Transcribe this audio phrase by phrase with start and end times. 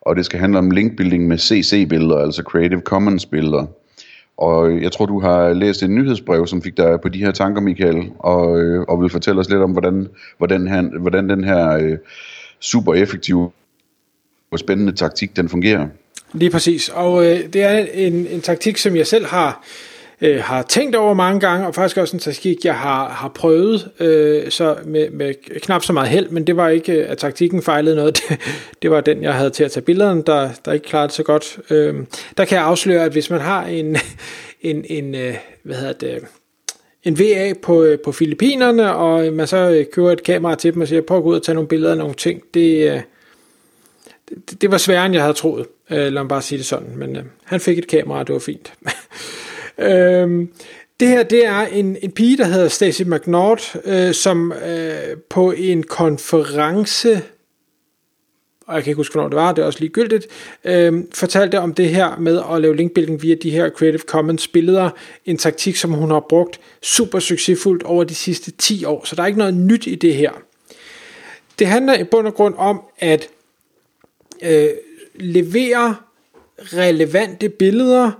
[0.00, 3.66] Og det skal handle om linkbuilding med CC-billeder, altså Creative Commons-billeder.
[4.36, 7.30] Og øh, jeg tror, du har læst et nyhedsbrev, som fik dig på de her
[7.30, 11.44] tanker, Michael, og, øh, og vil fortælle os lidt om, hvordan, hvordan, han, hvordan den
[11.44, 11.98] her øh,
[12.60, 13.50] super effektive
[14.50, 15.86] og spændende taktik, den fungerer.
[16.32, 20.40] Lige præcis, og øh, det er en, en taktik, som jeg selv har øh, Øh,
[20.42, 24.50] har tænkt over mange gange, og faktisk også en taktik, jeg har, har prøvet, øh,
[24.50, 27.96] så med, med knap så meget held, men det var ikke, øh, at taktikken fejlede
[27.96, 28.38] noget, det,
[28.82, 31.22] det var den, jeg havde til at tage billederne, der, der ikke klarede det så
[31.22, 31.58] godt.
[31.70, 31.94] Øh,
[32.36, 33.96] der kan jeg afsløre, at hvis man har en,
[34.60, 36.18] en, en øh, hvad hedder det,
[37.04, 40.82] en VA på, øh, på Filippinerne, og man så øh, køber et kamera til dem
[40.82, 43.00] og siger, prøv at gå ud og tage nogle billeder af nogle ting, det, øh,
[44.28, 45.66] det, det var sværere, end jeg havde troet.
[45.90, 46.96] Øh, lad mig bare sige det sådan.
[46.96, 48.72] Men øh, han fik et kamera, og det var fint.
[49.78, 50.52] Øhm,
[51.00, 55.52] det her, det er en, en pige, der hedder Stacy McNaught, øh, som øh, på
[55.52, 57.22] en konference,
[58.66, 60.26] og jeg kan ikke huske, hvornår det var, det er også ligegyldigt,
[60.64, 64.90] øh, fortalte om det her med at lave linkbuilding via de her Creative Commons billeder,
[65.24, 69.22] en taktik, som hun har brugt super succesfuldt over de sidste 10 år, så der
[69.22, 70.32] er ikke noget nyt i det her.
[71.58, 73.28] Det handler i bund og grund om at
[74.42, 74.68] øh,
[75.14, 75.96] levere
[76.58, 78.10] relevante billeder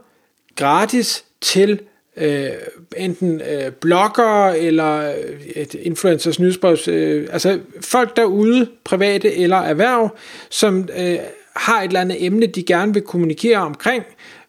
[0.57, 1.81] gratis til
[2.17, 2.51] øh,
[2.97, 10.17] enten øh, blogger eller øh, et influencers nyhedsbrev, øh, altså folk derude, private eller erhverv,
[10.51, 11.19] som øh,
[11.57, 14.05] har et eller andet emne, de gerne vil kommunikere omkring,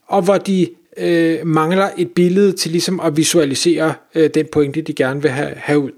[0.08, 4.94] og hvor de øh, mangler et billede til ligesom at visualisere øh, den pointe, de
[4.94, 5.92] gerne vil have, have ud.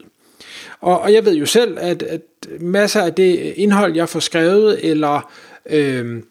[0.82, 2.22] Og, og jeg ved jo selv, at, at
[2.60, 5.32] masser af det indhold, jeg får skrevet, eller
[5.70, 6.22] øh,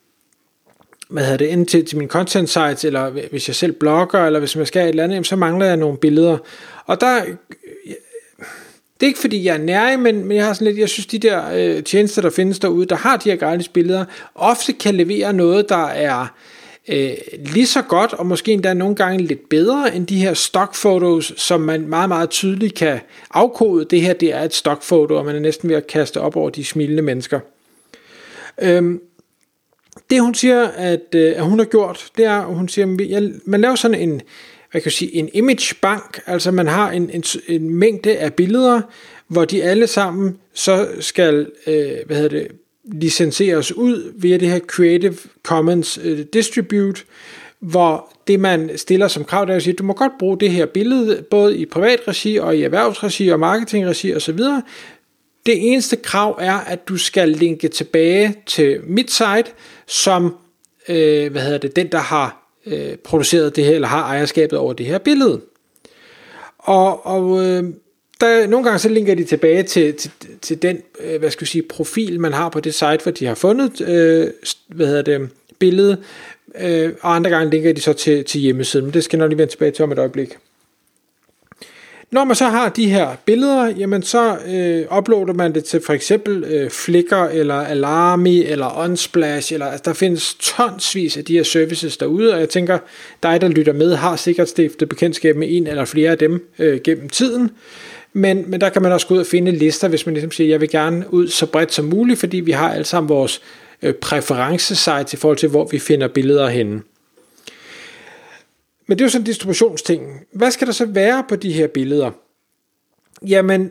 [1.10, 4.38] hvad hedder det, ind til, til min content sites, eller hvis jeg selv blogger, eller
[4.38, 6.38] hvis jeg skal et eller andet, så mangler jeg nogle billeder.
[6.86, 7.34] Og der, øh,
[9.00, 11.06] det er ikke fordi jeg er nærig, men, men jeg har sådan lidt, jeg synes
[11.06, 14.04] de der øh, tjenester, der findes derude, der har de her gratis billeder,
[14.34, 16.26] ofte kan levere noget, der er
[16.88, 21.32] øh, lige så godt, og måske endda nogle gange lidt bedre, end de her stockfotos,
[21.36, 23.00] som man meget, meget tydeligt kan
[23.30, 23.84] afkode.
[23.84, 26.50] Det her, det er et stockfoto, og man er næsten ved at kaste op over
[26.50, 27.40] de smilende mennesker.
[28.62, 29.00] Øhm,
[30.10, 33.32] det hun siger, at, øh, at hun har gjort, det er, at hun siger, at
[33.44, 34.20] man laver sådan en,
[34.70, 38.34] hvad kan jeg sige, en image bank, altså man har en, en, en mængde af
[38.34, 38.80] billeder,
[39.28, 42.48] hvor de alle sammen så skal, øh, hvad hedder det,
[42.84, 47.04] licenseres ud via det her Creative Commons øh, Distribute,
[47.60, 50.50] hvor det man stiller som krav, det er at sige, du må godt bruge det
[50.50, 54.38] her billede, både i privat regi og i erhvervsregi og marketingregi osv.,
[55.46, 59.44] det eneste krav er, at du skal linke tilbage til mit site,
[59.86, 60.34] som
[60.88, 64.72] øh, hvad hedder det, den, der har øh, produceret det her, eller har ejerskabet over
[64.72, 65.40] det her billede.
[66.58, 67.64] Og, og øh,
[68.20, 70.10] der, nogle gange så linker de tilbage til, til,
[70.42, 73.26] til den øh, hvad skal jeg sige, profil, man har på det site, hvor de
[73.26, 74.28] har fundet øh,
[74.68, 75.98] hvad hedder det, billedet,
[76.60, 79.30] øh, og andre gange linker de så til, til hjemmesiden, men det skal jeg nok
[79.30, 80.36] lige vende tilbage til om et øjeblik.
[82.12, 85.92] Når man så har de her billeder, jamen så øh, uploader man det til for
[85.92, 91.42] eksempel øh, Flickr eller Alarmi eller Unsplash, eller altså, der findes tonsvis af de her
[91.42, 92.78] services derude, og jeg tænker,
[93.22, 96.80] dig der lytter med, har sikkert stiftet bekendtskab med en eller flere af dem øh,
[96.84, 97.50] gennem tiden.
[98.12, 100.48] Men, men der kan man også gå ud og finde lister, hvis man ligesom siger,
[100.48, 103.40] jeg vil gerne ud så bredt som muligt, fordi vi har alle sammen vores
[103.82, 106.80] øh, præferencesite i forhold til, hvor vi finder billeder henne.
[108.90, 110.02] Men det er jo sådan en distributionsting.
[110.32, 112.10] Hvad skal der så være på de her billeder?
[113.26, 113.70] Jamen,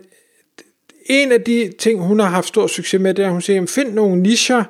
[1.05, 3.65] en af de ting, hun har haft stor succes med, det er, at hun siger,
[3.65, 4.63] find nogle nischer,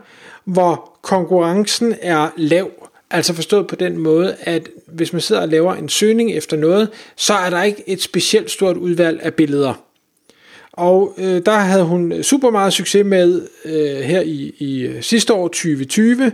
[0.45, 2.71] hvor konkurrencen er lav.
[3.11, 6.89] Altså forstået på den måde, at hvis man sidder og laver en søgning efter noget,
[7.15, 9.73] så er der ikke et specielt stort udvalg af billeder.
[10.71, 15.33] Og øh, der havde hun super meget succes med øh, her i, i øh, sidste
[15.33, 16.31] år 2020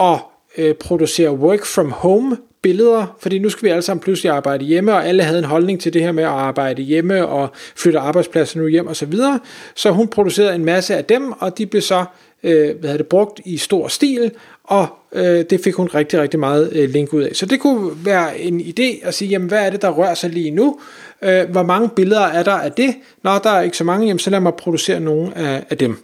[0.00, 0.18] at
[0.58, 4.92] øh, producere work from home billeder, fordi nu skal vi alle sammen pludselig arbejde hjemme,
[4.92, 8.60] og alle havde en holdning til det her med at arbejde hjemme og flytte arbejdspladser
[8.60, 9.40] nu hjem og så videre.
[9.74, 12.04] Så hun producerede en masse af dem, og de blev så
[12.42, 14.30] øh, hvad det, brugt i stor stil,
[14.64, 17.36] og øh, det fik hun rigtig, rigtig meget øh, link ud af.
[17.36, 20.30] Så det kunne være en idé at sige, jamen hvad er det, der rører sig
[20.30, 20.80] lige nu?
[21.22, 22.94] Øh, hvor mange billeder er der af det?
[23.22, 25.96] Når der er ikke så mange, jamen så lad mig producere nogle af, af dem.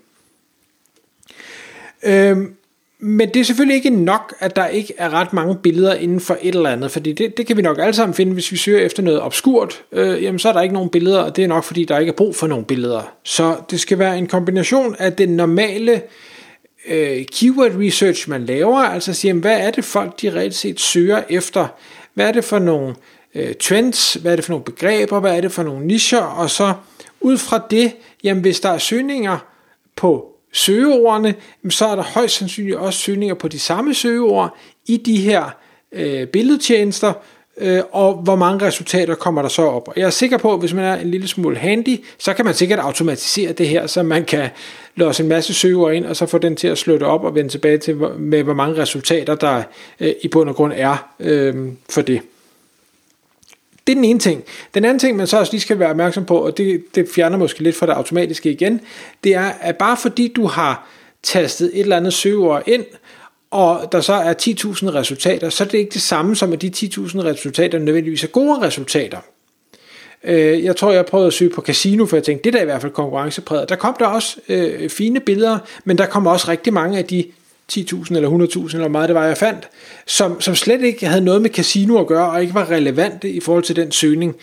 [2.03, 2.37] Øh,
[2.99, 6.39] men det er selvfølgelig ikke nok, at der ikke er ret mange billeder inden for
[6.43, 8.79] et eller andet, fordi det, det kan vi nok alle sammen finde, hvis vi søger
[8.79, 11.65] efter noget obskurt, øh, jamen så er der ikke nogen billeder, og det er nok
[11.65, 13.13] fordi, der ikke er brug for nogen billeder.
[13.23, 16.03] Så det skal være en kombination af den normale
[16.89, 20.81] øh, keyword research, man laver, altså sige, jamen, hvad er det folk, de reelt set
[20.81, 21.67] søger efter?
[22.15, 22.95] Hvad er det for nogle
[23.35, 24.15] øh, trends?
[24.15, 25.21] Hvad er det for nogle begreber?
[25.21, 26.23] Hvad er det for nogle nischer?
[26.23, 26.73] Og så
[27.21, 27.93] ud fra det,
[28.25, 29.39] jamen hvis der er søgninger
[29.97, 31.35] på søgeordene,
[31.71, 34.57] så er der højst sandsynligt også søgninger på de samme søgeord
[34.87, 35.51] i de her
[35.93, 37.13] øh, billedtjenester,
[37.59, 39.89] øh, og hvor mange resultater kommer der så op.
[39.89, 42.45] Og jeg er sikker på, at hvis man er en lille smule handy, så kan
[42.45, 44.49] man sikkert automatisere det her, så man kan
[44.95, 47.35] låse en masse søgeord ind, og så få den til at slå det op og
[47.35, 49.63] vende tilbage til, med hvor mange resultater der
[50.01, 51.55] øh, i bund og grund er øh,
[51.91, 52.21] for det.
[53.87, 54.45] Det er den ene ting.
[54.75, 57.39] Den anden ting, man så også lige skal være opmærksom på, og det, det fjerner
[57.39, 58.81] måske lidt fra det automatiske igen,
[59.25, 60.89] det er, at bare fordi du har
[61.23, 62.85] tastet et eller andet søgeord ind,
[63.51, 66.71] og der så er 10.000 resultater, så er det ikke det samme som, at de
[66.77, 69.19] 10.000 resultater nødvendigvis er gode resultater.
[70.25, 72.63] Øh, jeg tror, jeg prøvede at søge på casino, for jeg tænkte, det der er
[72.63, 73.69] i hvert fald konkurrencepræget.
[73.69, 77.25] Der kom der også øh, fine billeder, men der kom også rigtig mange af de
[77.73, 79.69] 10.000 eller 100.000 eller meget det var, jeg fandt,
[80.07, 83.41] som, som slet ikke havde noget med casino at gøre, og ikke var relevante i
[83.41, 84.37] forhold til den søgning.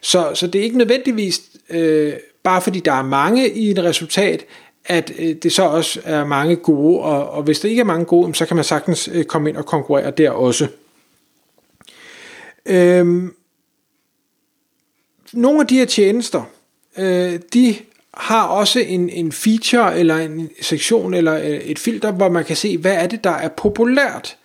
[0.00, 2.12] Så, så det er ikke nødvendigvis, øh,
[2.42, 4.44] bare fordi der er mange i et resultat,
[4.84, 8.04] at øh, det så også er mange gode, og, og hvis der ikke er mange
[8.04, 10.66] gode, så kan man sagtens øh, komme ind og konkurrere der også.
[12.66, 13.34] Øhm,
[15.32, 16.42] nogle af de her tjenester,
[16.98, 17.76] øh, de
[18.14, 22.56] har også en, en feature eller en sektion eller øh, et filter, hvor man kan
[22.56, 24.36] se, hvad er det, der er populært.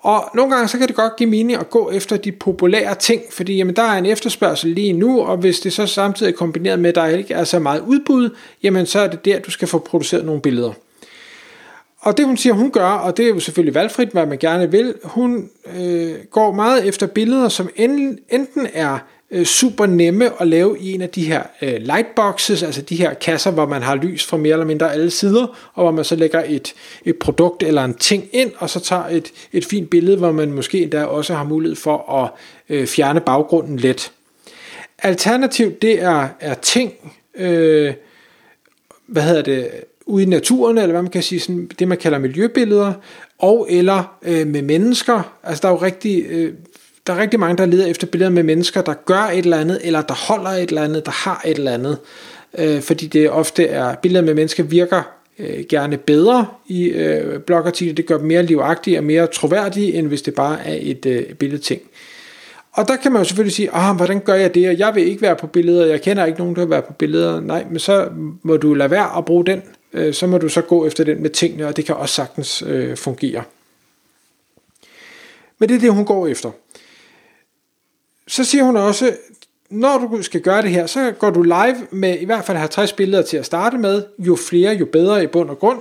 [0.00, 3.22] Og nogle gange så kan det godt give mening at gå efter de populære ting,
[3.30, 6.78] fordi jamen, der er en efterspørgsel lige nu, og hvis det så samtidig er kombineret
[6.78, 8.30] med, at der ikke er så meget udbud,
[8.62, 10.72] jamen så er det der, du skal få produceret nogle billeder.
[11.98, 14.70] Og det hun siger, hun gør, og det er jo selvfølgelig valgfrit, hvad man gerne
[14.70, 18.98] vil, hun øh, går meget efter billeder, som enten er
[19.30, 23.14] øh, super nemme at lave i en af de her øh, lightboxes, altså de her
[23.14, 26.16] kasser, hvor man har lys fra mere eller mindre alle sider, og hvor man så
[26.16, 26.74] lægger et,
[27.04, 30.52] et produkt eller en ting ind, og så tager et, et fint billede, hvor man
[30.52, 32.30] måske endda også har mulighed for at
[32.68, 34.12] øh, fjerne baggrunden let.
[34.98, 36.92] Alternativt, det er, er ting,
[37.34, 37.94] øh,
[39.06, 39.70] hvad hedder det,
[40.06, 42.92] ude i naturen, eller hvad man kan sige, sådan, det man kalder miljøbilleder,
[43.38, 45.36] og eller øh, med mennesker.
[45.42, 46.54] Altså der er jo rigtig, øh,
[47.06, 49.80] der er rigtig mange, der leder efter billeder med mennesker, der gør et eller andet,
[49.84, 51.98] eller der holder et eller andet, der har et eller andet.
[52.58, 55.02] Øh, fordi det ofte er, billeder med mennesker virker
[55.38, 57.94] øh, gerne bedre i øh, blogartikler.
[57.94, 61.24] Det gør dem mere livagtige og mere troværdige, end hvis det bare er et øh,
[61.24, 61.80] billedting.
[62.72, 65.22] Og der kan man jo selvfølgelig sige, ah, hvordan gør jeg det, jeg vil ikke
[65.22, 67.40] være på billeder, jeg kender ikke nogen, der vil være på billeder.
[67.40, 68.08] Nej, men så
[68.42, 69.62] må du lade være at bruge den,
[69.92, 72.64] øh, så må du så gå efter den med tingene, og det kan også sagtens
[72.66, 73.42] øh, fungere.
[75.58, 76.50] Men det er det, hun går efter
[78.36, 79.12] så siger hun også,
[79.70, 82.92] når du skal gøre det her, så går du live med i hvert fald 50
[82.92, 84.02] billeder til at starte med.
[84.18, 85.78] Jo flere, jo bedre i bund og grund.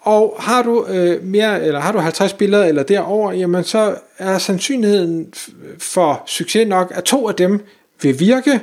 [0.00, 4.38] Og har du øh, mere, eller har du 50 billeder eller derover, jamen så er
[4.38, 5.34] sandsynligheden
[5.78, 7.60] for succes nok, at to af dem
[8.02, 8.60] vil virke,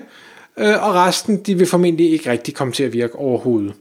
[0.58, 3.74] øh, og resten de vil formentlig ikke rigtig komme til at virke overhovedet.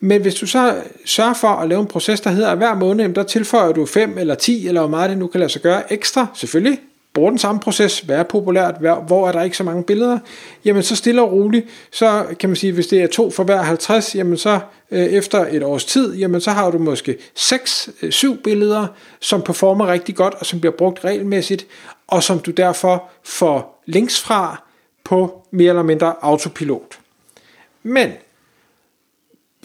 [0.00, 3.14] Men hvis du så sørger for at lave en proces, der hedder, at hver måned,
[3.14, 5.92] der tilføjer du 5 eller 10, eller hvor meget det nu kan lade sig gøre
[5.92, 6.78] ekstra, selvfølgelig,
[7.14, 8.74] bruger den samme proces, være populært,
[9.06, 10.18] hvor er der ikke så mange billeder,
[10.64, 13.62] jamen så stille og roligt, så kan man sige, hvis det er to for hver
[13.62, 18.38] 50, jamen så øh, efter et års tid, jamen så har du måske 6-7 øh,
[18.44, 18.86] billeder,
[19.20, 21.66] som performer rigtig godt, og som bliver brugt regelmæssigt,
[22.06, 24.62] og som du derfor får links fra
[25.04, 26.98] på mere eller mindre autopilot.
[27.82, 28.12] Men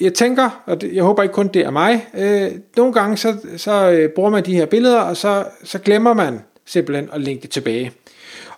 [0.01, 3.91] jeg tænker, og jeg håber ikke kun det er mig, øh, nogle gange så, så
[3.91, 7.91] øh, bruger man de her billeder, og så, så glemmer man simpelthen at linke tilbage.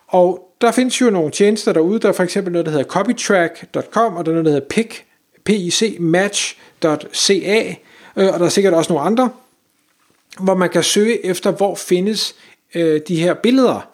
[0.08, 4.16] Og der findes jo nogle tjenester derude, der er for eksempel noget, der hedder copytrack.com,
[4.16, 4.96] og der er noget, der hedder pic,
[5.44, 7.76] picmatch.ca,
[8.16, 9.30] øh, og der er sikkert også nogle andre,
[10.40, 12.36] hvor man kan søge efter, hvor findes
[12.76, 13.90] øh, de her billeder.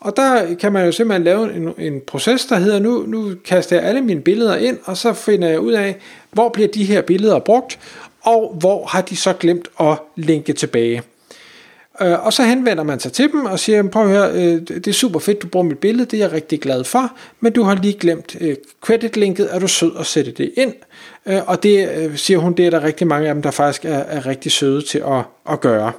[0.00, 3.76] Og der kan man jo simpelthen lave en, en proces, der hedder, nu, nu kaster
[3.76, 5.96] jeg alle mine billeder ind, og så finder jeg ud af,
[6.30, 7.78] hvor bliver de her billeder brugt,
[8.20, 11.02] og hvor har de så glemt at linke tilbage.
[12.00, 14.86] Øh, og så henvender man sig til dem og siger, prøv at høre, øh, det
[14.86, 17.62] er super fedt, du bruger mit billede, det er jeg rigtig glad for, men du
[17.62, 20.74] har lige glemt øh, credit-linket, er du sød at sætte det ind?
[21.26, 23.84] Øh, og det øh, siger hun, det er der rigtig mange af dem, der faktisk
[23.84, 25.92] er, er rigtig søde til at, at gøre.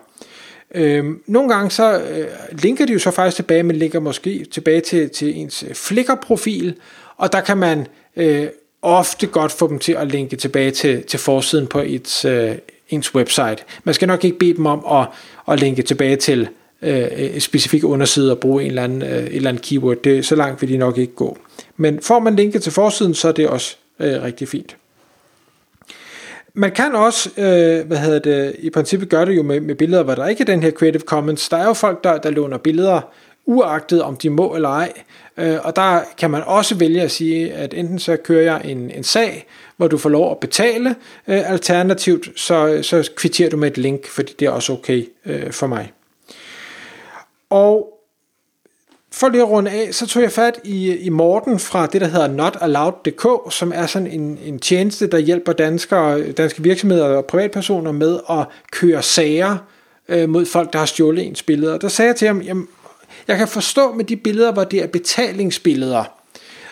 [0.75, 4.82] Øhm, nogle gange så øh, linker de jo så faktisk tilbage, men ligger måske tilbage
[4.82, 6.75] til, til ens øh, Flickr-profil,
[7.18, 8.48] og der kan man øh,
[8.82, 12.56] ofte godt få dem til at linke tilbage til, til forsiden på et, øh,
[12.89, 13.58] ens website.
[13.84, 15.08] Man skal nok ikke bede dem om at,
[15.53, 16.48] at linke tilbage til
[16.81, 19.98] øh, en specifik underside og bruge en eller anden, øh, et eller andet keyword.
[20.03, 21.38] Det, så langt vil de nok ikke gå.
[21.77, 24.75] Men får man linket til forsiden, så er det også øh, rigtig fint.
[26.53, 30.03] Man kan også, øh, hvad hedder det, i princippet gøre det jo med, med billeder,
[30.03, 31.50] hvor der ikke er den her Creative Commons.
[31.50, 33.01] Der er jo folk, der, der låner billeder,
[33.46, 34.93] uagtet om de må eller ej.
[35.38, 38.91] Øh, og der kan man også vælge at sige, at enten så kører jeg en,
[38.91, 40.89] en sag, hvor du får lov at betale,
[41.27, 45.51] øh, alternativt så, så kvitterer du med et link, fordi det er også okay øh,
[45.51, 45.91] for mig.
[47.50, 48.00] Og
[49.12, 52.08] for lige at runde af, så tog jeg fat i, i Morten fra det, der
[52.08, 57.91] hedder notallowed.dk, som er sådan en, en tjeneste, der hjælper danskere, danske virksomheder og privatpersoner
[57.91, 59.58] med at køre sager
[60.10, 61.77] øh, mod folk, der har stjålet ens billeder.
[61.77, 62.67] Der sagde jeg til ham, jamen,
[63.27, 66.03] jeg kan forstå med de billeder, hvor det er betalingsbilleder,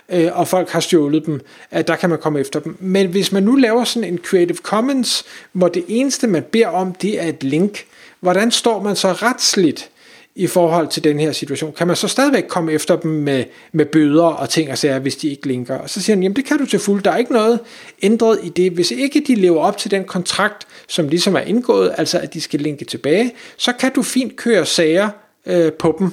[0.10, 1.41] øh, og folk har stjålet dem,
[1.72, 2.77] at der kan man komme efter dem.
[2.79, 6.94] Men hvis man nu laver sådan en Creative Commons, hvor det eneste, man beder om,
[6.94, 7.86] det er et link,
[8.20, 9.89] hvordan står man så retsligt
[10.36, 11.74] i forhold til den her situation?
[11.77, 15.15] Kan man så stadigvæk komme efter dem med, med bøder og ting og sager, hvis
[15.15, 15.75] de ikke linker?
[15.75, 17.03] Og så siger han, jamen det kan du til fuld.
[17.03, 17.60] Der er ikke noget
[18.01, 18.72] ændret i det.
[18.72, 22.41] Hvis ikke de lever op til den kontrakt, som ligesom er indgået, altså at de
[22.41, 25.10] skal linke tilbage, så kan du fint køre sager
[25.46, 26.12] øh, på dem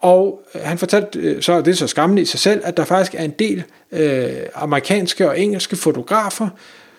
[0.00, 2.76] og øh, han fortalte, øh, så, så er det så skammeligt i sig selv, at
[2.76, 3.62] der faktisk er en del
[3.92, 6.48] øh, amerikanske og engelske fotografer,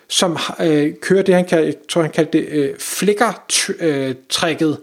[0.08, 4.70] som øh, kører det, han kan, jeg tror han kaldte det øh, Flickr-trækket.
[4.70, 4.76] Øh,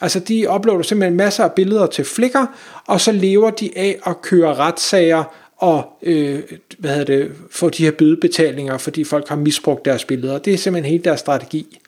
[0.00, 2.44] altså de uploader simpelthen masser af billeder til Flickr,
[2.86, 5.24] og så lever de af at køre retssager
[5.56, 6.40] og øh,
[6.78, 10.38] hvad hedder det, få de her bødebetalinger, fordi folk har misbrugt deres billeder.
[10.38, 11.78] Det er simpelthen hele deres strategi.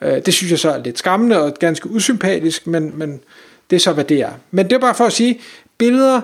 [0.00, 3.20] Øh, det synes jeg så er lidt skammende og ganske usympatisk, men, men
[3.70, 4.30] det er så, hvad det er.
[4.50, 5.40] Men det er bare for at sige,
[5.78, 6.20] billeder,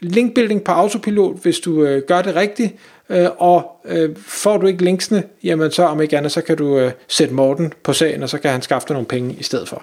[0.00, 2.74] linkbuilding på autopilot, hvis du øh, gør det rigtigt,
[3.08, 6.78] øh, og øh, får du ikke linksene, jamen så om ikke andet, så kan du
[6.78, 9.68] øh, sætte Morten på sagen, og så kan han skaffe dig nogle penge i stedet
[9.68, 9.82] for.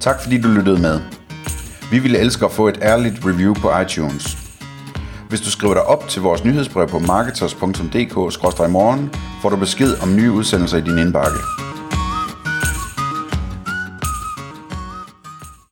[0.00, 1.00] Tak fordi du lyttede med.
[1.90, 4.36] Vi ville elske at få et ærligt review på iTunes.
[5.28, 9.10] Hvis du skriver dig op til vores nyhedsbrev på marketers.dk-morgen,
[9.42, 11.38] får du besked om nye udsendelser i din indbakke.